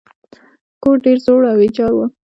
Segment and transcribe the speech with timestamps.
[0.83, 1.99] کور ډیر زوړ او ویجاړ و.